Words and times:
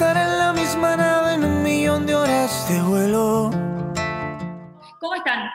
estar 0.00 0.16
en 0.16 0.38
la 0.38 0.54
misma 0.54 0.96
nave 0.96 1.34
en 1.34 1.44
un 1.44 1.62
millón 1.62 2.06
de 2.06 2.14
horas 2.14 2.66
de 2.70 2.80
vuelo. 2.80 3.50
¿Cómo 4.98 5.14
están? 5.14 5.50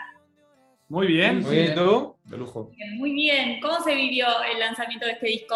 Muy 0.87 1.07
bien. 1.07 1.41
Muy 1.41 1.55
bien, 1.55 1.73
¿tú? 1.73 2.15
De 2.25 2.37
lujo. 2.37 2.69
Muy 2.97 3.11
bien. 3.13 3.59
¿Cómo 3.59 3.79
se 3.79 3.95
vivió 3.95 4.27
el 4.43 4.59
lanzamiento 4.59 5.07
de 5.07 5.13
este 5.13 5.27
disco? 5.29 5.55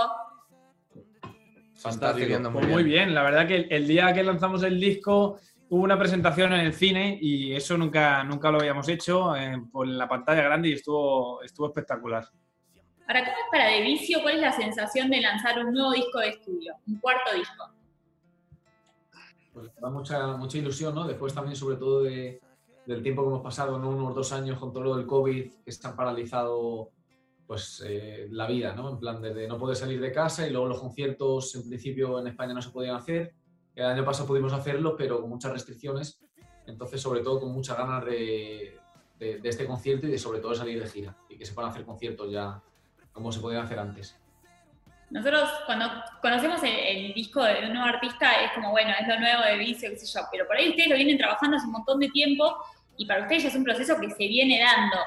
Fantástico. 1.75 2.29
Pues 2.51 2.65
muy 2.65 2.65
muy, 2.65 2.83
bien. 2.83 3.05
bien. 3.05 3.13
la 3.13 3.21
verdad 3.21 3.47
que 3.47 3.57
el, 3.57 3.67
el 3.69 3.87
día 3.87 4.11
que 4.11 4.23
lanzamos 4.23 4.63
el 4.63 4.79
disco 4.79 5.37
hubo 5.69 5.83
una 5.83 5.99
presentación 5.99 6.53
en 6.53 6.61
el 6.61 6.73
cine 6.73 7.19
y 7.21 7.53
eso 7.53 7.77
nunca, 7.77 8.23
nunca 8.23 8.49
lo 8.49 8.57
habíamos 8.57 8.89
hecho 8.89 9.35
eh, 9.35 9.55
por 9.71 9.87
la 9.87 10.09
pantalla 10.09 10.41
grande 10.41 10.69
y 10.69 10.73
estuvo, 10.73 11.43
estuvo 11.43 11.67
espectacular. 11.67 12.27
Ahora, 13.07 13.23
¿cómo 13.23 13.37
es 13.37 13.51
para 13.51 13.65
De 13.67 13.81
Vicio? 13.81 14.19
¿Cuál 14.23 14.37
es 14.37 14.41
la 14.41 14.51
sensación 14.51 15.11
de 15.11 15.21
lanzar 15.21 15.63
un 15.63 15.73
nuevo 15.73 15.91
disco 15.91 16.17
de 16.21 16.29
estudio? 16.29 16.73
Un 16.87 16.99
cuarto 16.99 17.35
disco. 17.35 17.78
Pues 19.59 19.71
da 19.81 19.89
mucha, 19.89 20.35
mucha 20.37 20.57
ilusión, 20.57 20.95
¿no? 20.95 21.05
Después 21.07 21.33
también, 21.33 21.55
sobre 21.55 21.75
todo, 21.77 22.03
de- 22.03 22.41
del 22.85 23.03
tiempo 23.03 23.21
que 23.21 23.27
hemos 23.29 23.41
pasado, 23.41 23.77
¿no? 23.77 23.89
Unos 23.89 24.15
dos 24.15 24.31
años 24.31 24.57
con 24.57 24.71
todo 24.73 24.83
lo 24.83 24.95
del 24.95 25.05
COVID, 25.05 25.51
que 25.63 25.71
se 25.71 25.87
han 25.87 25.95
paralizado 25.95 26.89
pues 27.45 27.83
eh, 27.85 28.27
la 28.31 28.45
vida, 28.47 28.75
¿no? 28.75 28.89
En 28.91 28.99
plan, 28.99 29.21
desde 29.21 29.47
no 29.47 29.57
poder 29.57 29.75
salir 29.75 29.99
de 29.99 30.11
casa 30.11 30.47
y 30.47 30.51
luego 30.51 30.67
los 30.67 30.79
conciertos, 30.79 31.55
en 31.55 31.67
principio, 31.67 32.19
en 32.19 32.27
España 32.27 32.53
no 32.53 32.61
se 32.61 32.69
podían 32.69 32.95
hacer. 32.95 33.33
El 33.73 33.85
año 33.85 34.05
pasado 34.05 34.27
pudimos 34.27 34.53
hacerlo, 34.53 34.95
pero 34.95 35.19
con 35.19 35.29
muchas 35.31 35.51
restricciones. 35.53 36.21
Entonces, 36.67 37.01
sobre 37.01 37.21
todo, 37.21 37.39
con 37.39 37.51
muchas 37.51 37.75
ganas 37.77 38.05
de, 38.05 38.77
de- 39.17 39.39
este 39.43 39.65
concierto 39.65 40.05
y 40.05 40.11
de, 40.11 40.19
sobre 40.19 40.39
todo, 40.39 40.53
salir 40.53 40.79
de 40.81 40.87
gira 40.87 41.17
y 41.27 41.37
que 41.37 41.45
se 41.45 41.53
puedan 41.53 41.71
hacer 41.71 41.85
conciertos 41.85 42.31
ya 42.31 42.61
como 43.11 43.31
se 43.31 43.39
podían 43.39 43.63
hacer 43.65 43.79
antes. 43.79 44.15
Nosotros 45.11 45.49
cuando 45.65 45.89
conocemos 46.21 46.61
el, 46.63 46.69
el 46.69 47.13
disco 47.13 47.43
de 47.43 47.65
un 47.65 47.73
nuevo 47.73 47.87
artista 47.87 48.43
es 48.43 48.51
como, 48.53 48.71
bueno, 48.71 48.93
es 48.99 49.07
lo 49.07 49.19
nuevo 49.19 49.41
de 49.43 49.57
Vicio, 49.57 49.89
qué 49.89 49.97
sé 49.97 50.05
yo, 50.05 50.25
pero 50.31 50.45
por 50.45 50.55
ahí 50.55 50.69
ustedes 50.69 50.89
lo 50.89 50.95
vienen 50.95 51.17
trabajando 51.17 51.57
hace 51.57 51.65
un 51.65 51.73
montón 51.73 51.99
de 51.99 52.09
tiempo 52.09 52.55
y 52.97 53.05
para 53.05 53.21
ustedes 53.21 53.43
ya 53.43 53.49
es 53.49 53.55
un 53.55 53.63
proceso 53.63 53.99
que 53.99 54.09
se 54.11 54.27
viene 54.27 54.59
dando. 54.59 54.97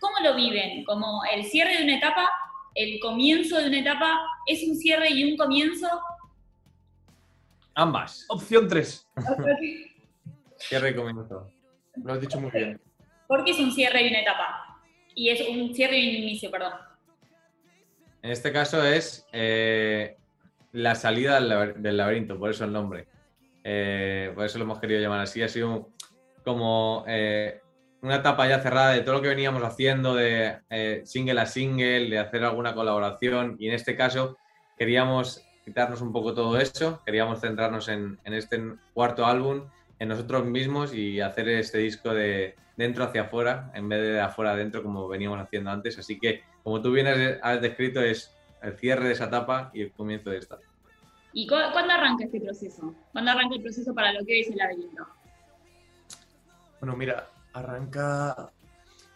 ¿Cómo 0.00 0.16
lo 0.22 0.34
viven? 0.34 0.84
¿Como 0.84 1.22
el 1.32 1.44
cierre 1.44 1.78
de 1.78 1.84
una 1.84 1.96
etapa? 1.96 2.28
¿El 2.74 3.00
comienzo 3.00 3.56
de 3.58 3.68
una 3.68 3.78
etapa? 3.78 4.20
¿Es 4.46 4.62
un 4.68 4.76
cierre 4.76 5.10
y 5.10 5.30
un 5.30 5.36
comienzo? 5.38 5.88
Ambas. 7.74 8.26
Opción 8.28 8.68
3. 8.68 9.08
Qué 10.68 10.78
recomiendo. 10.78 11.48
Lo 12.02 12.12
has 12.12 12.20
dicho 12.20 12.40
muy 12.40 12.50
bien. 12.50 12.80
¿Por 13.26 13.44
qué 13.44 13.52
es 13.52 13.58
un 13.58 13.72
cierre 13.72 14.02
y 14.02 14.08
una 14.08 14.20
etapa? 14.20 14.80
Y 15.14 15.30
es 15.30 15.48
un 15.48 15.74
cierre 15.74 15.98
y 15.98 16.10
un 16.10 16.24
inicio, 16.24 16.50
perdón. 16.50 16.72
En 18.26 18.32
este 18.32 18.50
caso 18.50 18.82
es 18.84 19.24
eh, 19.32 20.16
la 20.72 20.96
salida 20.96 21.36
del, 21.36 21.48
laber- 21.48 21.74
del 21.76 21.96
laberinto, 21.96 22.36
por 22.36 22.50
eso 22.50 22.64
el 22.64 22.72
nombre. 22.72 23.06
Eh, 23.62 24.32
por 24.34 24.44
eso 24.44 24.58
lo 24.58 24.64
hemos 24.64 24.80
querido 24.80 25.00
llamar 25.00 25.20
así. 25.20 25.44
Ha 25.44 25.48
sido 25.48 25.90
como 26.42 27.04
eh, 27.06 27.60
una 28.02 28.16
etapa 28.16 28.48
ya 28.48 28.58
cerrada 28.58 28.90
de 28.90 29.02
todo 29.02 29.14
lo 29.14 29.22
que 29.22 29.28
veníamos 29.28 29.62
haciendo, 29.62 30.16
de 30.16 30.58
single 31.04 31.40
a 31.40 31.46
single, 31.46 32.10
de 32.10 32.18
hacer 32.18 32.42
alguna 32.42 32.74
colaboración. 32.74 33.54
Y 33.60 33.68
en 33.68 33.74
este 33.74 33.94
caso 33.94 34.36
queríamos 34.76 35.46
quitarnos 35.64 36.00
un 36.00 36.12
poco 36.12 36.34
todo 36.34 36.58
eso, 36.58 37.00
queríamos 37.06 37.40
centrarnos 37.40 37.86
en, 37.88 38.18
en 38.24 38.34
este 38.34 38.60
cuarto 38.92 39.24
álbum, 39.24 39.68
en 40.00 40.08
nosotros 40.08 40.44
mismos 40.44 40.92
y 40.92 41.20
hacer 41.20 41.48
este 41.48 41.78
disco 41.78 42.12
de 42.12 42.56
dentro 42.76 43.04
hacia 43.04 43.22
afuera, 43.22 43.70
en 43.72 43.88
vez 43.88 44.00
de 44.00 44.08
de 44.14 44.20
afuera 44.20 44.50
adentro 44.50 44.82
como 44.82 45.06
veníamos 45.06 45.38
haciendo 45.38 45.70
antes. 45.70 45.96
Así 45.96 46.18
que 46.18 46.42
como 46.66 46.82
tú 46.82 46.90
bien 46.90 47.06
has, 47.06 47.38
has 47.42 47.60
descrito, 47.62 48.00
es 48.00 48.34
el 48.60 48.76
cierre 48.76 49.06
de 49.06 49.12
esa 49.12 49.26
etapa 49.26 49.70
y 49.72 49.82
el 49.82 49.92
comienzo 49.92 50.30
de 50.30 50.38
esta. 50.38 50.58
¿Y 51.32 51.46
cu- 51.46 51.54
cuándo 51.72 51.92
arranca 51.94 52.24
este 52.24 52.40
proceso? 52.40 52.92
¿Cuándo 53.12 53.30
arranca 53.30 53.54
el 53.54 53.62
proceso 53.62 53.94
para 53.94 54.12
lo 54.12 54.26
que 54.26 54.32
hoy 54.32 54.40
es 54.40 54.50
el 54.50 54.56
laberinto? 54.56 55.06
Bueno, 56.80 56.96
mira, 56.96 57.28
arranca. 57.52 58.50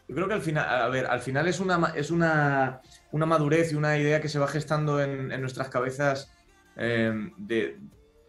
Yo 0.06 0.14
creo 0.14 0.28
que 0.28 0.34
al 0.34 0.42
final, 0.42 0.64
a 0.68 0.88
ver, 0.90 1.06
al 1.06 1.18
final 1.22 1.48
es 1.48 1.58
una, 1.58 1.92
es 1.96 2.12
una, 2.12 2.80
una 3.10 3.26
madurez 3.26 3.72
y 3.72 3.74
una 3.74 3.98
idea 3.98 4.20
que 4.20 4.28
se 4.28 4.38
va 4.38 4.46
gestando 4.46 5.02
en, 5.02 5.32
en 5.32 5.40
nuestras 5.40 5.70
cabezas 5.70 6.32
eh, 6.76 7.12
de, 7.36 7.80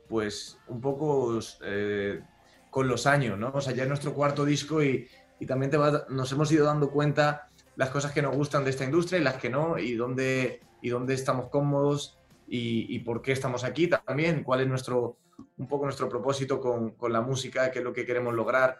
pues, 0.09 0.57
un 0.65 0.81
poco 0.81 1.37
eh, 1.63 2.23
con 2.71 2.87
los 2.87 3.05
años, 3.05 3.37
¿no? 3.37 3.51
O 3.53 3.61
sea, 3.61 3.73
ya 3.73 3.83
es 3.83 3.89
nuestro 3.89 4.15
cuarto 4.15 4.45
disco 4.45 4.81
y, 4.81 5.07
y 5.39 5.45
también 5.45 5.69
te 5.69 5.77
va- 5.77 6.07
nos 6.09 6.31
hemos 6.31 6.51
ido 6.51 6.65
dando 6.65 6.89
cuenta 6.89 7.47
las 7.81 7.89
cosas 7.89 8.11
que 8.11 8.21
nos 8.21 8.35
gustan 8.35 8.63
de 8.63 8.69
esta 8.69 8.83
industria 8.85 9.19
y 9.19 9.23
las 9.23 9.37
que 9.41 9.49
no, 9.49 9.77
y 9.77 9.95
dónde, 9.95 10.61
y 10.83 10.89
dónde 10.89 11.13
estamos 11.15 11.49
cómodos 11.49 12.19
y, 12.47 12.95
y 12.95 12.99
por 12.99 13.21
qué 13.23 13.31
estamos 13.31 13.63
aquí 13.63 13.87
también, 13.87 14.43
cuál 14.43 14.61
es 14.61 14.67
nuestro, 14.67 15.17
un 15.57 15.67
poco 15.67 15.85
nuestro 15.85 16.07
propósito 16.07 16.59
con, 16.59 16.91
con 16.91 17.11
la 17.11 17.21
música, 17.21 17.71
qué 17.71 17.79
es 17.79 17.85
lo 17.85 17.91
que 17.93 18.05
queremos 18.05 18.33
lograr 18.35 18.79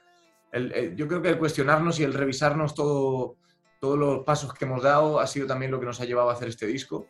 el- 0.51 0.72
el- 0.73 0.95
yo 0.95 1.07
creo 1.07 1.22
que 1.22 1.29
el 1.29 1.40
cuestionarnos 1.40 2.00
y 2.00 2.03
el 2.03 2.13
revisarnos 2.13 2.75
todo, 2.75 3.38
todos 3.79 3.97
los 3.97 4.23
pasos 4.23 4.53
que 4.53 4.66
hemos 4.66 4.84
dado 4.84 5.19
ha 5.19 5.25
sido 5.25 5.47
también 5.47 5.72
lo 5.72 5.79
que 5.79 5.85
nos 5.88 6.00
ha 6.01 6.06
llevado 6.06 6.29
a 6.29 6.34
hacer 6.34 6.50
este 6.50 6.67
disco. 6.67 7.07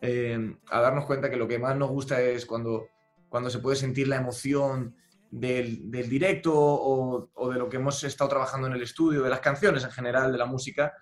Eh, 0.00 0.38
a 0.70 0.80
darnos 0.80 1.04
cuenta 1.04 1.28
que 1.28 1.36
lo 1.36 1.46
que 1.48 1.58
más 1.58 1.76
nos 1.76 1.90
gusta 1.90 2.20
es 2.20 2.46
cuando, 2.46 2.86
cuando 3.28 3.50
se 3.50 3.58
puede 3.58 3.76
sentir 3.76 4.08
la 4.08 4.16
emoción 4.16 4.94
del, 5.30 5.90
del 5.90 6.08
directo 6.08 6.52
o, 6.54 7.28
o 7.34 7.50
de 7.50 7.58
lo 7.58 7.68
que 7.68 7.76
hemos 7.78 8.02
estado 8.04 8.30
trabajando 8.30 8.68
en 8.68 8.74
el 8.74 8.82
estudio, 8.82 9.22
de 9.22 9.30
las 9.30 9.40
canciones 9.40 9.84
en 9.84 9.90
general, 9.90 10.30
de 10.32 10.38
la 10.38 10.46
música. 10.46 10.92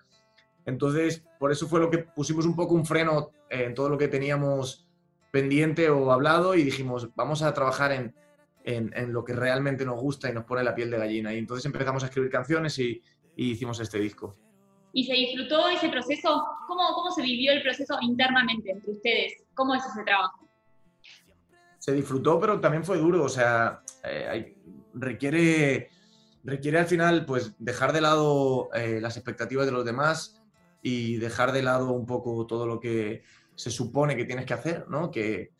Entonces, 0.65 1.23
por 1.39 1.51
eso 1.51 1.67
fue 1.67 1.79
lo 1.79 1.89
que 1.89 1.99
pusimos 1.99 2.45
un 2.45 2.55
poco 2.55 2.73
un 2.73 2.85
freno 2.85 3.31
en 3.49 3.73
todo 3.75 3.89
lo 3.89 3.97
que 3.97 4.07
teníamos 4.07 4.87
pendiente 5.31 5.89
o 5.89 6.11
hablado 6.11 6.55
y 6.55 6.63
dijimos, 6.63 7.09
vamos 7.15 7.41
a 7.43 7.53
trabajar 7.53 7.91
en, 7.91 8.15
en, 8.63 8.91
en 8.95 9.13
lo 9.13 9.23
que 9.23 9.33
realmente 9.33 9.85
nos 9.85 9.99
gusta 9.99 10.29
y 10.29 10.33
nos 10.33 10.45
pone 10.45 10.63
la 10.63 10.73
piel 10.73 10.89
de 10.89 10.97
gallina. 10.97 11.33
Y 11.33 11.37
entonces 11.37 11.65
empezamos 11.65 12.03
a 12.03 12.07
escribir 12.07 12.31
canciones 12.31 12.79
y, 12.79 13.01
y 13.35 13.51
hicimos 13.51 13.79
este 13.79 13.99
disco. 13.99 14.35
¿Y 14.93 15.03
se 15.03 15.13
disfrutó 15.13 15.67
ese 15.67 15.89
proceso? 15.89 16.41
¿Cómo, 16.67 16.81
¿Cómo 16.95 17.11
se 17.11 17.21
vivió 17.21 17.51
el 17.51 17.61
proceso 17.61 17.97
internamente 18.01 18.71
entre 18.71 18.91
ustedes? 18.91 19.43
¿Cómo 19.53 19.75
es 19.75 19.83
ese 19.85 20.03
trabajo? 20.05 20.47
Se 21.79 21.91
disfrutó, 21.93 22.39
pero 22.39 22.59
también 22.59 22.83
fue 22.83 22.97
duro. 22.97 23.23
O 23.25 23.29
sea, 23.29 23.81
eh, 24.03 24.27
hay- 24.29 24.57
requiere, 24.93 25.89
requiere 26.45 26.79
al 26.79 26.85
final 26.85 27.25
pues 27.25 27.53
dejar 27.59 27.91
de 27.91 28.01
lado 28.01 28.69
eh, 28.73 28.99
las 29.01 29.17
expectativas 29.17 29.65
de 29.65 29.73
los 29.73 29.83
demás 29.85 30.41
y 30.87 31.17
dejar 31.17 31.51
de 31.51 31.63
lado 31.63 31.93
un 31.93 32.05
poco 32.05 32.45
todo 32.45 32.67
lo 32.67 32.79
que 32.79 33.23
se 33.55 33.71
supone 33.71 34.15
que 34.15 34.25
tienes 34.25 34.45
que 34.45 34.53
hacer, 34.53 34.87
¿no? 34.87 35.09
Que, 35.09 35.51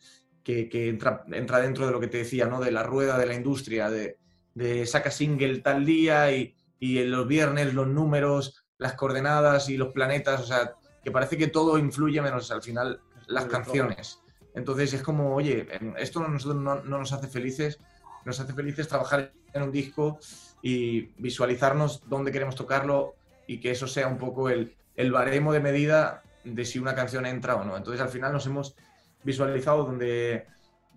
que, 0.44 0.68
que 0.68 0.88
entra, 0.88 1.24
entra 1.32 1.58
dentro 1.58 1.84
de 1.84 1.90
lo 1.90 1.98
que 1.98 2.06
te 2.06 2.18
decía, 2.18 2.46
¿no? 2.46 2.60
De 2.60 2.70
la 2.70 2.84
rueda 2.84 3.18
de 3.18 3.26
la 3.26 3.34
industria, 3.34 3.90
de, 3.90 4.18
de 4.54 4.86
saca 4.86 5.10
single 5.10 5.62
tal 5.62 5.84
día 5.84 6.30
y, 6.30 6.54
y 6.78 6.98
en 6.98 7.10
los 7.10 7.26
viernes 7.26 7.74
los 7.74 7.88
números, 7.88 8.64
las 8.78 8.94
coordenadas 8.94 9.68
y 9.68 9.76
los 9.76 9.92
planetas, 9.92 10.42
o 10.42 10.46
sea, 10.46 10.76
que 11.02 11.10
parece 11.10 11.36
que 11.36 11.48
todo 11.48 11.76
influye 11.76 12.22
menos 12.22 12.52
al 12.52 12.62
final 12.62 13.00
las 13.26 13.48
todo. 13.48 13.52
canciones. 13.52 14.20
Entonces 14.54 14.94
es 14.94 15.02
como, 15.02 15.34
oye, 15.34 15.66
esto 15.98 16.20
no, 16.20 16.28
nosotros 16.28 16.62
no, 16.62 16.84
no 16.84 16.98
nos 16.98 17.12
hace 17.12 17.26
felices, 17.26 17.80
nos 18.24 18.38
hace 18.38 18.54
felices 18.54 18.86
trabajar 18.86 19.32
en 19.52 19.62
un 19.64 19.72
disco 19.72 20.20
y 20.62 21.00
visualizarnos 21.20 22.08
dónde 22.08 22.30
queremos 22.30 22.54
tocarlo 22.54 23.16
y 23.48 23.58
que 23.58 23.72
eso 23.72 23.88
sea 23.88 24.06
un 24.06 24.18
poco 24.18 24.48
el, 24.50 24.76
el 24.96 25.12
baremo 25.12 25.52
de 25.52 25.60
medida 25.60 26.22
de 26.44 26.64
si 26.64 26.78
una 26.78 26.94
canción 26.94 27.26
entra 27.26 27.56
o 27.56 27.64
no. 27.64 27.76
Entonces 27.76 28.00
al 28.00 28.08
final 28.08 28.32
nos 28.32 28.46
hemos 28.46 28.74
visualizado 29.22 29.84
donde, 29.84 30.46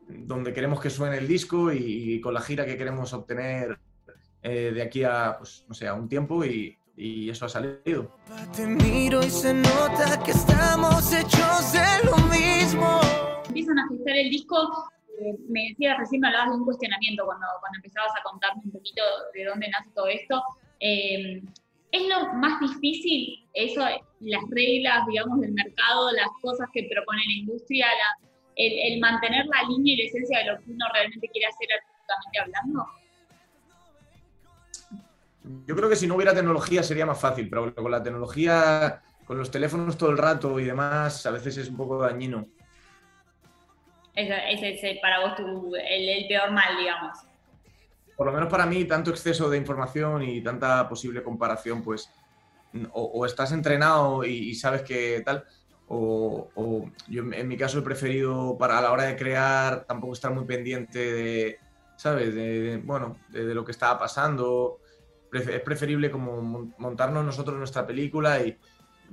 donde 0.07 0.53
queremos 0.53 0.79
que 0.79 0.89
suene 0.89 1.17
el 1.17 1.27
disco 1.27 1.71
y, 1.71 2.13
y 2.13 2.21
con 2.21 2.33
la 2.33 2.41
gira 2.41 2.65
que 2.65 2.77
queremos 2.77 3.11
obtener 3.13 3.77
eh, 4.41 4.71
de 4.73 4.81
aquí 4.81 5.03
a, 5.03 5.35
pues, 5.37 5.65
no 5.67 5.73
sé, 5.73 5.87
a 5.87 5.93
un 5.93 6.07
tiempo 6.07 6.45
y, 6.45 6.77
y 6.95 7.29
eso 7.29 7.45
ha 7.45 7.49
salido. 7.49 8.15
Te 8.55 8.65
miro 8.67 9.23
y 9.23 9.29
se 9.29 9.53
nota 9.53 10.21
que 10.23 10.31
estamos 10.31 11.11
hechos 11.13 11.73
de 11.73 12.09
lo 12.09 12.17
mismo. 12.27 12.99
Empiezan 13.47 13.79
a 13.79 13.87
gestar 13.89 14.15
el 14.15 14.29
disco. 14.29 14.55
eh, 15.19 15.35
me 15.49 15.69
decías 15.69 15.97
recién, 15.97 16.21
me 16.21 16.27
hablabas 16.27 16.51
de 16.51 16.55
un 16.57 16.65
cuestionamiento 16.65 17.25
cuando, 17.25 17.45
cuando 17.59 17.77
empezabas 17.77 18.11
a 18.19 18.23
contarme 18.23 18.61
un 18.65 18.71
poquito 18.71 19.01
de 19.33 19.45
dónde 19.45 19.69
nace 19.69 19.89
todo 19.93 20.07
esto. 20.07 20.43
Eh, 20.79 21.41
¿Es 21.91 22.07
lo 22.07 22.33
más 22.33 22.59
difícil 22.59 23.47
eso, 23.53 23.81
las 24.19 24.41
reglas, 24.51 25.07
digamos, 25.07 25.39
del 25.41 25.53
mercado, 25.53 26.11
las 26.11 26.27
cosas 26.41 26.67
que 26.73 26.87
propone 26.93 27.21
la 27.25 27.33
industria, 27.33 27.87
la- 27.87 28.27
el, 28.55 28.93
el 28.93 28.99
mantener 28.99 29.45
la 29.47 29.63
línea 29.69 29.93
y 29.93 29.97
la 29.97 30.03
esencia 30.03 30.39
de 30.39 30.45
lo 30.51 30.57
que 30.59 30.71
uno 30.71 30.85
realmente 30.93 31.27
quiere 31.29 31.47
hacer 31.47 31.67
artísticamente 31.73 32.39
hablando? 32.39 32.85
Yo 35.65 35.75
creo 35.75 35.89
que 35.89 35.95
si 35.95 36.05
no 36.05 36.15
hubiera 36.15 36.33
tecnología 36.35 36.83
sería 36.83 37.05
más 37.05 37.19
fácil, 37.19 37.49
pero 37.49 37.73
con 37.73 37.89
la 37.89 38.03
tecnología, 38.03 39.01
con 39.25 39.37
los 39.37 39.49
teléfonos 39.49 39.97
todo 39.97 40.11
el 40.11 40.17
rato 40.17 40.59
y 40.59 40.65
demás, 40.65 41.25
a 41.25 41.31
veces 41.31 41.57
es 41.57 41.69
un 41.69 41.77
poco 41.77 41.97
dañino. 41.99 42.45
Ese, 44.15 44.91
es 44.91 44.99
para 44.99 45.21
vos 45.21 45.35
tu- 45.37 45.75
el, 45.75 46.09
el 46.09 46.27
peor 46.27 46.51
mal, 46.51 46.77
digamos. 46.77 47.17
Por 48.19 48.27
lo 48.27 48.33
menos 48.33 48.49
para 48.49 48.65
mí, 48.65 48.83
tanto 48.83 49.11
exceso 49.11 49.49
de 49.49 49.57
información 49.57 50.23
y 50.23 50.41
tanta 50.43 50.89
posible 50.89 51.23
comparación, 51.23 51.81
pues 51.81 52.09
o, 52.91 53.01
o 53.01 53.25
estás 53.25 53.53
entrenado 53.53 54.25
y, 54.25 54.31
y 54.49 54.55
sabes 54.55 54.81
que 54.81 55.21
tal, 55.25 55.45
o, 55.87 56.49
o 56.53 56.91
yo 57.07 57.23
en 57.31 57.47
mi 57.47 57.55
caso 57.55 57.79
he 57.79 57.81
preferido 57.81 58.57
para 58.57 58.77
a 58.77 58.81
la 58.81 58.91
hora 58.91 59.03
de 59.03 59.15
crear 59.15 59.85
tampoco 59.85 60.11
estar 60.11 60.33
muy 60.33 60.43
pendiente 60.43 60.99
de, 60.99 61.59
¿sabes? 61.95 62.35
De, 62.35 62.59
de- 62.61 62.77
bueno, 62.79 63.15
de, 63.29 63.45
de 63.45 63.55
lo 63.55 63.63
que 63.63 63.71
estaba 63.71 63.97
pasando. 63.97 64.81
Es 65.31 65.61
preferible 65.61 66.11
como 66.11 66.41
mon- 66.41 66.75
montarnos 66.77 67.23
nosotros 67.23 67.57
nuestra 67.57 67.87
película 67.87 68.41
y, 68.41 68.57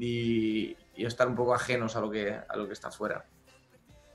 y- 0.00 0.76
y 0.96 1.06
estar 1.06 1.28
un 1.28 1.36
poco 1.36 1.54
ajenos 1.54 1.94
a 1.94 2.00
lo 2.00 2.10
que, 2.10 2.32
a 2.32 2.56
lo 2.56 2.66
que 2.66 2.72
está 2.72 2.88
afuera. 2.88 3.24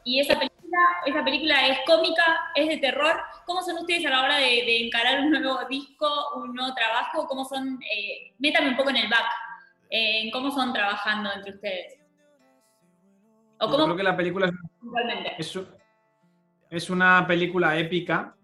Y 0.03 0.19
esa 0.19 0.37
película, 0.37 0.60
esa 1.05 1.23
película 1.23 1.67
es 1.67 1.79
cómica, 1.85 2.51
es 2.55 2.67
de 2.67 2.77
terror. 2.77 3.19
¿Cómo 3.45 3.61
son 3.61 3.77
ustedes 3.77 4.05
a 4.05 4.09
la 4.09 4.23
hora 4.23 4.37
de, 4.37 4.43
de 4.45 4.85
encarar 4.85 5.21
un 5.21 5.31
nuevo 5.31 5.59
disco, 5.69 6.07
un 6.35 6.53
nuevo 6.53 6.73
trabajo? 6.73 7.27
¿Cómo 7.27 7.45
son? 7.45 7.79
Eh, 7.83 8.33
métame 8.39 8.69
un 8.69 8.77
poco 8.77 8.89
en 8.91 8.97
el 8.97 9.09
back. 9.09 9.25
eh, 9.89 10.29
cómo 10.31 10.51
son 10.51 10.71
trabajando 10.73 11.29
entre 11.33 11.51
ustedes. 11.53 11.97
O 13.59 13.69
Yo 13.69 13.83
creo 13.85 13.95
que 13.97 14.03
la 14.03 14.15
película 14.17 14.51
es 16.69 16.89
una 16.89 17.25
película 17.27 17.77
épica. 17.77 18.35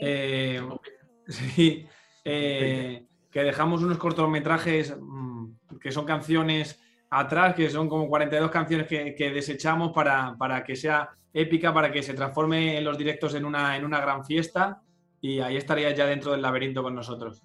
eh, 0.00 0.60
sí, 1.28 1.86
eh, 2.24 3.04
que 3.30 3.42
dejamos 3.42 3.82
unos 3.82 3.98
cortometrajes 3.98 4.96
mm, 4.98 5.78
que 5.80 5.92
son 5.92 6.06
canciones 6.06 6.82
atrás, 7.10 7.54
que 7.54 7.70
son 7.70 7.88
como 7.88 8.08
42 8.08 8.50
canciones 8.50 8.86
que, 8.86 9.14
que 9.14 9.30
desechamos 9.30 9.92
para, 9.92 10.36
para 10.38 10.64
que 10.64 10.76
sea 10.76 11.10
épica, 11.32 11.72
para 11.72 11.92
que 11.92 12.02
se 12.02 12.14
transforme 12.14 12.78
en 12.78 12.84
los 12.84 12.98
directos 12.98 13.34
en 13.34 13.44
una, 13.44 13.76
en 13.76 13.84
una 13.84 14.00
gran 14.00 14.24
fiesta. 14.24 14.82
Y 15.20 15.40
ahí 15.40 15.56
estaría 15.56 15.90
ya 15.92 16.06
dentro 16.06 16.32
del 16.32 16.42
laberinto 16.42 16.82
con 16.82 16.94
nosotros. 16.94 17.42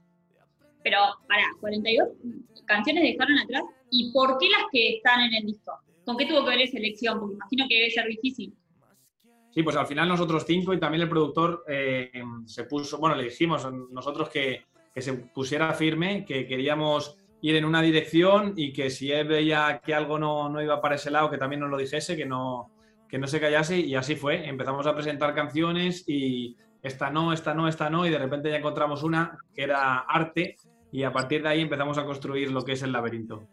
Pero, 0.83 0.97
para, 1.27 1.43
42 1.59 2.09
canciones 2.65 3.03
dejaron 3.03 3.39
atrás. 3.39 3.63
¿Y 3.89 4.11
por 4.11 4.37
qué 4.37 4.49
las 4.49 4.63
que 4.71 4.97
están 4.97 5.21
en 5.21 5.33
el 5.35 5.45
disco? 5.45 5.79
¿Con 6.05 6.17
qué 6.17 6.25
tuvo 6.25 6.43
que 6.43 6.49
ver 6.49 6.61
esa 6.61 6.77
elección? 6.77 7.19
Porque 7.19 7.35
imagino 7.35 7.65
que 7.67 7.75
debe 7.75 7.89
ser 7.89 8.07
difícil. 8.07 8.53
Sí, 9.51 9.61
pues 9.61 9.75
al 9.75 9.85
final 9.85 10.07
nosotros 10.07 10.43
cinco 10.47 10.73
y 10.73 10.79
también 10.79 11.03
el 11.03 11.09
productor 11.09 11.63
eh, 11.67 12.11
se 12.45 12.63
puso, 12.63 12.97
bueno, 12.97 13.15
le 13.15 13.25
dijimos 13.25 13.67
nosotros 13.91 14.29
que, 14.29 14.65
que 14.93 15.01
se 15.01 15.13
pusiera 15.13 15.73
firme, 15.73 16.25
que 16.25 16.47
queríamos 16.47 17.17
ir 17.43 17.57
en 17.57 17.65
una 17.65 17.81
dirección 17.81 18.53
y 18.55 18.71
que 18.71 18.89
si 18.89 19.11
él 19.11 19.27
veía 19.27 19.81
que 19.85 19.93
algo 19.93 20.17
no, 20.17 20.47
no 20.47 20.61
iba 20.61 20.79
para 20.79 20.95
ese 20.95 21.11
lado, 21.11 21.29
que 21.29 21.37
también 21.37 21.59
nos 21.59 21.69
lo 21.69 21.77
dijese, 21.77 22.15
que 22.15 22.25
no, 22.25 22.71
que 23.09 23.17
no 23.17 23.27
se 23.27 23.41
callase 23.41 23.77
y 23.77 23.95
así 23.95 24.15
fue. 24.15 24.47
Empezamos 24.47 24.87
a 24.87 24.95
presentar 24.95 25.35
canciones 25.35 26.07
y 26.07 26.55
esta 26.81 27.09
no, 27.09 27.33
esta 27.33 27.53
no, 27.53 27.67
esta 27.67 27.89
no 27.89 28.05
y 28.05 28.09
de 28.09 28.17
repente 28.17 28.49
ya 28.49 28.55
encontramos 28.55 29.03
una 29.03 29.37
que 29.53 29.63
era 29.63 29.99
arte 29.99 30.55
y 30.89 31.03
a 31.03 31.11
partir 31.11 31.43
de 31.43 31.49
ahí 31.49 31.59
empezamos 31.61 31.97
a 31.97 32.05
construir 32.05 32.49
lo 32.49 32.63
que 32.63 32.71
es 32.71 32.81
el 32.81 32.93
laberinto. 32.93 33.45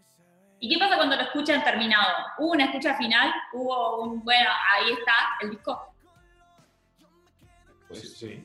¿Y 0.60 0.69
qué 0.72 0.78
pasa 0.78 0.94
cuando 0.96 1.16
lo 1.16 1.22
escuchan 1.22 1.64
terminado? 1.64 2.06
¿Hubo 2.38 2.52
una 2.52 2.66
escucha 2.66 2.94
final? 2.94 3.32
¿Hubo 3.54 4.02
un, 4.04 4.22
bueno, 4.22 4.50
ahí 4.72 4.92
está 4.92 5.12
el 5.40 5.50
disco? 5.50 5.94
Pues 7.88 8.19
sí. 8.19 8.44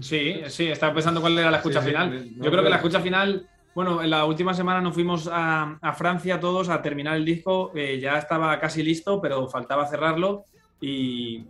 Sí, 0.00 0.42
sí, 0.46 0.68
estaba 0.68 0.94
pensando 0.94 1.20
cuál 1.20 1.36
era 1.36 1.50
la 1.50 1.56
escucha 1.56 1.80
Sí, 1.80 1.86
sí, 1.86 1.90
final. 1.90 2.36
no, 2.36 2.44
Yo 2.44 2.50
creo 2.52 2.62
que 2.62 2.70
la 2.70 2.76
escucha 2.76 3.00
final, 3.00 3.48
bueno, 3.78 4.02
en 4.02 4.10
la 4.10 4.24
última 4.24 4.54
semana 4.54 4.80
nos 4.80 4.92
fuimos 4.92 5.28
a, 5.32 5.78
a 5.80 5.92
Francia 5.92 6.40
todos 6.40 6.68
a 6.68 6.82
terminar 6.82 7.14
el 7.16 7.24
disco, 7.24 7.70
eh, 7.76 8.00
ya 8.00 8.18
estaba 8.18 8.58
casi 8.58 8.82
listo, 8.82 9.20
pero 9.20 9.46
faltaba 9.46 9.86
cerrarlo 9.86 10.44
y 10.80 11.44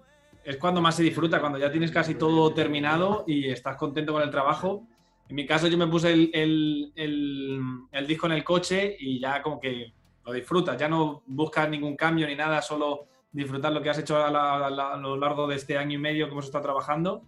es 0.44 0.58
cuando 0.58 0.82
más 0.82 0.94
se 0.96 1.02
disfruta, 1.04 1.40
cuando 1.40 1.58
ya 1.58 1.70
tienes 1.70 1.90
casi 1.90 2.16
todo 2.16 2.52
terminado 2.52 3.25
y 3.26 3.48
estás 3.48 3.76
contento 3.78 4.12
con 4.12 4.20
el 4.20 4.28
trabajo. 4.30 4.86
En 5.26 5.36
mi 5.36 5.46
caso 5.46 5.69
yo 5.69 5.78
me 5.78 5.86
puse 5.86 6.12
el, 6.12 6.30
el- 6.34 6.92
el- 6.96 7.60
el 7.92 8.06
disco 8.06 8.26
en 8.26 8.32
el 8.32 8.44
coche 8.44 8.94
y 9.00 9.19
ya 9.19 9.40
como 9.40 9.58
que 9.58 9.94
lo 10.26 10.32
disfrutas, 10.34 10.76
ya 10.78 10.86
no 10.86 11.22
buscas 11.28 11.66
ningún 11.70 11.96
cambio 11.96 12.26
ni 12.26 12.34
nada, 12.34 12.60
solo 12.60 13.06
disfrutar 13.32 13.72
lo 13.72 13.80
que 13.80 13.88
has 13.88 13.98
hecho 14.00 14.22
a, 14.22 14.30
la- 14.30 14.66
a 14.66 14.70
la- 14.70 14.92
a 14.92 14.96
lo 14.98 15.16
largo 15.16 15.46
de 15.46 15.56
este 15.56 15.78
año 15.78 15.94
y 15.94 15.98
medio 15.98 16.26
que 16.26 16.32
hemos 16.32 16.44
estado 16.44 16.64
trabajando 16.64 17.22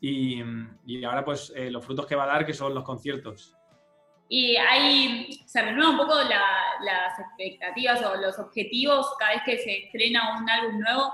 y, 0.00 0.40
y 0.86 1.02
ahora 1.02 1.24
pues 1.24 1.52
eh, 1.56 1.72
los 1.72 1.84
frutos 1.84 2.06
que 2.06 2.14
va 2.14 2.22
a 2.22 2.26
dar 2.28 2.46
que 2.46 2.54
son 2.54 2.72
los 2.72 2.84
conciertos. 2.84 3.56
Y 4.28 4.56
ahí 4.56 5.40
se 5.46 5.62
renuevan 5.62 5.92
un 5.92 5.98
poco 5.98 6.14
la- 6.22 6.74
las 6.82 7.18
expectativas 7.18 8.02
o 8.02 8.16
los 8.16 8.38
objetivos 8.38 9.14
cada 9.18 9.32
vez 9.34 9.42
que 9.44 9.58
se 9.58 9.84
estrena 9.84 10.38
un 10.40 10.48
álbum 10.48 10.80
nuevo. 10.80 11.12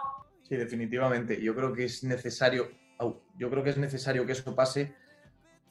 Sí, 0.48 0.56
definitivamente. 0.56 1.40
Yo 1.40 1.54
creo 1.54 1.72
que 1.72 1.84
es 1.84 2.02
necesario, 2.04 2.70
yo 3.36 3.50
creo 3.50 3.62
que 3.62 3.70
es 3.70 3.78
necesario 3.78 4.24
que 4.26 4.32
eso 4.32 4.54
pase 4.54 4.94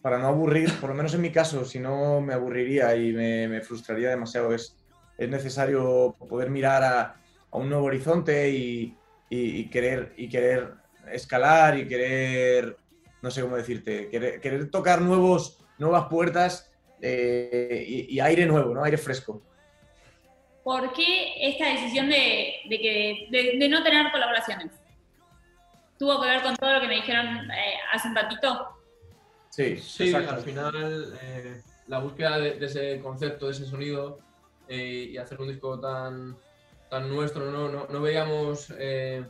para 0.01 0.17
no 0.17 0.27
aburrir, 0.27 0.71
por 0.79 0.89
lo 0.89 0.95
menos 0.95 1.13
en 1.13 1.21
mi 1.21 1.31
caso, 1.31 1.65
si 1.65 1.79
no 1.79 2.21
me 2.21 2.33
aburriría 2.33 2.95
y 2.95 3.11
me, 3.11 3.47
me 3.47 3.61
frustraría 3.61 4.09
demasiado. 4.09 4.53
Es, 4.53 4.77
es 5.17 5.29
necesario 5.29 6.15
poder 6.29 6.49
mirar 6.49 6.83
a, 6.83 7.01
a 7.51 7.57
un 7.57 7.69
nuevo 7.69 7.85
horizonte 7.85 8.49
y, 8.49 8.97
y- 9.29 9.59
y 9.61 9.69
querer, 9.69 10.13
y 10.17 10.29
querer 10.29 10.73
escalar 11.11 11.77
y 11.77 11.87
querer, 11.87 12.77
no 13.21 13.31
sé 13.31 13.41
cómo 13.41 13.57
decirte, 13.57 14.09
querer, 14.09 14.39
querer 14.39 14.69
tocar 14.71 15.01
nuevos, 15.01 15.65
nuevas 15.77 16.05
puertas 16.09 16.68
eh, 17.01 17.85
y, 17.87 18.15
y 18.15 18.19
aire 18.19 18.45
nuevo, 18.45 18.73
¿no? 18.73 18.83
Aire 18.83 18.97
fresco. 18.97 19.41
¿Por 20.63 20.93
qué 20.93 21.33
esta 21.49 21.67
decisión 21.69 22.09
de, 22.09 22.53
de 22.69 22.79
que, 22.79 23.27
de, 23.31 23.57
de 23.57 23.69
no 23.69 23.81
tener 23.83 24.11
colaboraciones? 24.11 24.71
¿Tuvo 25.97 26.21
que 26.21 26.27
ver 26.29 26.41
con 26.41 26.55
todo 26.55 26.73
lo 26.73 26.81
que 26.81 26.87
me 26.87 26.95
dijeron 26.95 27.49
eh, 27.51 27.75
hace 27.91 28.07
un 28.07 28.15
ratito? 28.15 28.69
Sí, 29.49 29.77
Sí, 29.77 30.05
exacto. 30.05 30.35
al 30.35 30.41
final 30.41 31.13
eh, 31.23 31.61
la 31.87 31.99
búsqueda 31.99 32.37
de, 32.39 32.53
de 32.59 32.65
ese 32.65 32.99
concepto, 33.01 33.47
de 33.47 33.51
ese 33.53 33.65
sonido 33.65 34.19
eh, 34.67 35.09
y 35.11 35.17
hacer 35.17 35.41
un 35.41 35.47
disco 35.47 35.79
tan, 35.79 36.37
tan 36.89 37.09
nuestro, 37.09 37.49
no, 37.51 37.67
no, 37.69 37.87
no 37.87 38.01
veíamos 38.01 38.71
eh, 38.77 39.25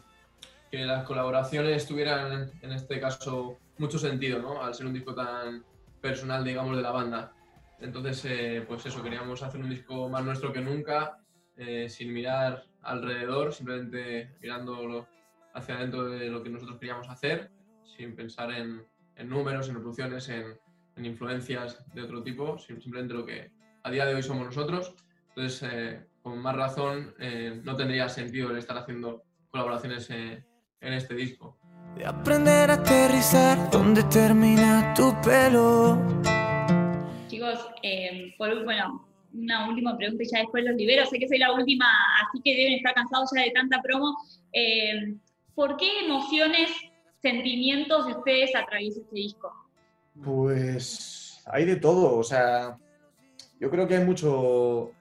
que 0.70 0.80
las 0.80 1.06
colaboraciones 1.06 1.88
tuvieran 1.88 2.52
en 2.62 2.72
este 2.74 3.00
caso 3.00 3.58
mucho 3.78 3.98
sentido, 3.98 4.40
¿no? 4.40 4.62
Al 4.62 4.76
ser 4.76 4.86
un 4.88 4.94
disco 4.94 5.16
tan 5.16 5.64
personal, 6.02 6.44
digamos, 6.44 6.76
de 6.76 6.84
la 6.84 6.92
banda. 6.92 7.32
Entonces, 7.82 8.24
eh, 8.26 8.64
pues 8.68 8.86
eso, 8.86 9.02
queríamos 9.02 9.42
hacer 9.42 9.62
un 9.62 9.70
disco 9.70 10.10
más 10.10 10.24
nuestro 10.24 10.52
que 10.52 10.62
nunca, 10.62 11.18
eh, 11.58 11.88
sin 11.90 12.14
mirar 12.14 12.64
alrededor, 12.82 13.54
simplemente 13.54 14.32
mirándolo 14.42 15.08
hacia 15.54 15.76
adentro 15.76 16.06
de 16.10 16.30
lo 16.30 16.44
que 16.44 16.50
nosotros 16.50 16.78
queríamos 16.80 17.10
hacer, 17.10 17.52
sin 17.84 18.16
pensar 18.16 18.52
en, 18.52 18.86
en 19.16 19.30
números, 19.30 19.68
en 19.70 19.76
reproducciones, 19.76 20.30
en, 20.30 20.58
en 20.96 21.06
influencias 21.06 21.84
de 21.94 22.02
otro 22.02 22.22
tipo, 22.22 22.58
sim- 22.58 22.80
simplemente 22.82 23.14
lo 23.14 23.26
que 23.26 23.52
a 23.84 23.92
día 23.92 24.06
de 24.06 24.16
hoy 24.16 24.24
somos 24.24 24.46
nosotros. 24.46 24.94
Entonces, 25.30 25.70
eh, 25.72 26.06
con 26.22 26.38
más 26.40 26.56
razón, 26.56 27.14
eh, 27.20 27.62
no 27.64 27.76
tendría 27.76 28.10
sentido 28.10 28.52
el 28.52 28.58
estar 28.58 28.78
haciendo 28.78 29.24
colaboraciones 29.50 30.10
eh, 30.10 30.44
en 30.82 30.94
este 30.94 31.16
disco. 31.16 31.58
De 31.96 32.06
aprender 32.06 32.70
a 32.72 32.76
aterrizar 32.76 33.70
donde 33.72 34.04
termina 34.04 34.94
tu 34.94 35.14
pelo. 35.22 35.98
Chicos, 37.40 37.70
eh, 37.84 38.34
por, 38.38 38.66
bueno, 38.66 39.08
una 39.34 39.70
última 39.70 39.96
pregunta 39.96 40.22
y 40.24 40.28
ya 40.30 40.40
después 40.40 40.62
los 40.66 40.76
libero. 40.76 41.06
Sé 41.06 41.18
que 41.20 41.28
soy 41.30 41.38
la 41.38 41.54
última, 41.54 41.86
así 42.22 42.42
que 42.44 42.54
deben 42.54 42.74
estar 42.74 42.94
cansados 42.94 43.30
ya 43.34 43.44
de 43.44 43.52
tanta 43.52 43.82
promo. 43.82 44.14
Eh, 44.52 45.16
¿Por 45.56 45.78
qué 45.78 46.02
emociones, 46.06 46.70
sentimientos 47.22 48.08
de 48.08 48.14
ustedes 48.14 48.54
atraviesa 48.54 49.00
este 49.00 49.16
disco? 49.16 49.54
Pues 50.22 51.42
hay 51.46 51.64
de 51.64 51.78
todo, 51.78 52.18
o 52.18 52.24
sea, 52.24 52.78
yo 53.58 53.70
creo 53.70 53.88
que 53.88 53.96
hay 53.96 54.04
mucho, 54.04 54.92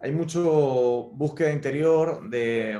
hay 0.00 0.10
mucho 0.10 1.10
búsqueda 1.12 1.52
interior 1.52 2.28
de, 2.28 2.76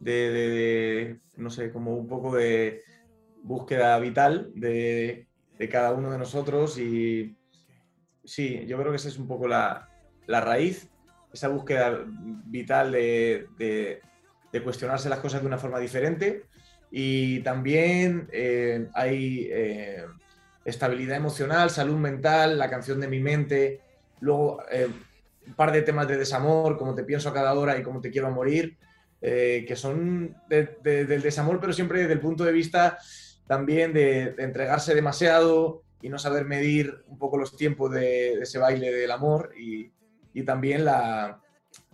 de, 0.00 0.12
de- 0.12 0.48
de, 0.50 1.20
no 1.38 1.48
sé, 1.48 1.72
como 1.72 1.96
un 1.96 2.06
poco 2.06 2.36
de 2.36 2.82
búsqueda 3.42 3.98
vital 4.00 4.50
de, 4.54 5.26
de 5.58 5.68
cada 5.70 5.94
uno 5.94 6.10
de 6.10 6.18
nosotros 6.18 6.78
y 6.78 7.34
sí, 8.26 8.64
yo 8.66 8.76
creo 8.78 8.90
que 8.90 8.96
esa 8.96 9.08
es 9.08 9.18
un 9.18 9.26
poco 9.26 9.48
la, 9.48 9.88
la 10.26 10.40
raíz, 10.42 10.88
esa 11.32 11.48
búsqueda 11.48 12.04
vital 12.06 12.92
de, 12.92 13.46
de- 13.58 14.00
cuestionarse 14.62 15.10
las 15.10 15.18
cosas 15.20 15.42
de 15.42 15.46
una 15.46 15.58
forma 15.58 15.78
diferente. 15.78 16.44
Y 16.90 17.40
también 17.40 18.28
eh, 18.32 18.88
hay... 18.94 19.48
eh, 19.50 20.04
estabilidad 20.64 21.16
emocional, 21.16 21.70
salud 21.70 21.94
mental, 21.96 22.58
la 22.58 22.68
canción 22.68 22.98
de 23.00 23.06
mi 23.06 23.20
mente, 23.20 23.80
luego 24.18 24.64
eh, 24.68 24.88
un 25.46 25.54
par 25.54 25.70
de 25.70 25.82
temas 25.82 26.08
de 26.08 26.16
desamor, 26.16 26.76
como 26.76 26.92
te 26.92 27.04
pienso 27.04 27.28
a 27.28 27.32
cada 27.32 27.54
hora 27.54 27.78
y 27.78 27.84
como 27.84 28.00
te 28.00 28.10
quiero 28.10 28.26
a 28.26 28.30
morir, 28.30 28.76
eh, 29.22 29.64
que 29.68 29.76
son 29.76 30.34
de- 30.48 30.76
de- 30.82 31.04
del 31.04 31.22
desamor, 31.22 31.60
pero 31.60 31.72
siempre 31.72 32.00
desde 32.00 32.14
el 32.14 32.20
punto 32.20 32.42
de 32.42 32.50
vista 32.50 32.98
también 33.46 33.92
de 33.92 34.34
entregarse 34.38 34.92
demasiado 34.92 35.84
y 36.06 36.08
no 36.08 36.20
saber 36.20 36.44
medir 36.44 37.02
un 37.08 37.18
poco 37.18 37.36
los 37.36 37.56
tiempos 37.56 37.90
de, 37.90 38.36
de 38.36 38.42
ese 38.42 38.58
baile 38.60 38.92
del 38.92 39.10
amor 39.10 39.52
y, 39.58 39.90
y 40.34 40.44
también 40.44 40.84
la, 40.84 41.40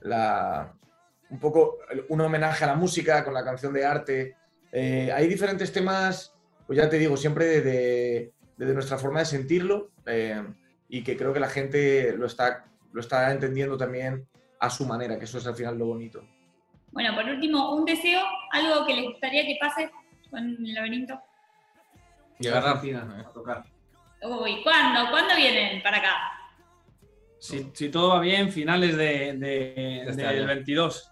la- 0.02 0.74
un 1.30 1.38
poco 1.38 1.78
un 2.10 2.20
homenaje 2.20 2.62
a 2.64 2.66
la 2.66 2.74
música 2.74 3.24
con 3.24 3.32
la 3.32 3.42
canción 3.42 3.72
de 3.72 3.86
arte. 3.86 4.36
Eh, 4.70 5.10
hay 5.10 5.26
diferentes 5.28 5.72
temas, 5.72 6.34
pues 6.66 6.76
ya 6.78 6.90
te 6.90 6.98
digo, 6.98 7.16
siempre 7.16 7.62
de, 7.62 8.34
desde 8.58 8.74
nuestra 8.74 8.98
forma 8.98 9.20
de 9.20 9.24
sentirlo 9.24 9.92
eh, 10.04 10.44
y 10.90 11.02
que 11.02 11.16
creo 11.16 11.32
que 11.32 11.40
la 11.40 11.48
gente 11.48 12.14
lo 12.14 12.26
está, 12.26 12.66
lo 12.92 13.00
está 13.00 13.32
entendiendo 13.32 13.78
también 13.78 14.28
a 14.60 14.68
su 14.68 14.84
manera, 14.84 15.18
que 15.18 15.24
eso 15.24 15.38
es 15.38 15.46
al 15.46 15.54
final 15.56 15.78
lo 15.78 15.86
bonito. 15.86 16.22
Bueno, 16.90 17.14
por 17.14 17.24
último, 17.24 17.74
un 17.74 17.86
deseo, 17.86 18.20
algo 18.50 18.84
que 18.84 18.92
les 18.94 19.06
gustaría 19.06 19.46
que 19.46 19.56
pase 19.58 19.90
con 20.28 20.40
el 20.46 20.74
laberinto. 20.74 21.18
Llegar 22.38 22.66
Argentina 22.66 23.24
a 23.26 23.32
tocar. 23.32 23.64
Uy, 24.22 24.62
¿cuándo? 24.62 25.10
¿Cuándo 25.10 25.34
vienen 25.36 25.82
para 25.82 25.98
acá? 25.98 26.16
Si, 27.38 27.70
si 27.74 27.88
todo 27.90 28.10
va 28.10 28.20
bien, 28.20 28.52
finales 28.52 28.96
de, 28.96 29.32
de- 29.36 30.02
Este 30.08 30.22
del 30.22 30.38
año. 30.40 30.46
22. 30.46 31.10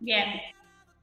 Bien. 0.00 0.40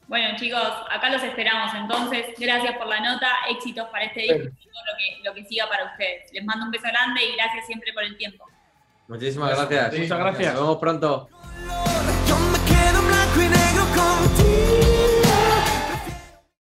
Bueno, 0.07 0.35
chicos, 0.37 0.67
acá 0.89 1.09
los 1.09 1.23
esperamos 1.23 1.73
entonces. 1.73 2.25
Gracias 2.37 2.75
por 2.77 2.87
la 2.87 2.99
nota, 2.99 3.27
éxitos 3.49 3.87
para 3.89 4.05
este 4.05 4.21
disco 4.23 4.37
y 4.59 4.65
todo 4.69 4.83
lo 4.85 4.97
que, 4.97 5.23
lo 5.29 5.33
que 5.33 5.45
siga 5.45 5.69
para 5.69 5.85
ustedes. 5.85 6.33
Les 6.33 6.43
mando 6.43 6.65
un 6.65 6.71
beso 6.71 6.83
grande 6.87 7.23
y 7.23 7.35
gracias 7.37 7.65
siempre 7.65 7.93
por 7.93 8.03
el 8.03 8.17
tiempo. 8.17 8.45
Muchísimas 9.07 9.53
Eso, 9.53 9.67
gracias. 9.69 9.99
Muchas 10.01 10.19
gracias. 10.19 10.53
Nos 10.53 10.61
vemos 10.63 10.77
pronto. 10.79 11.29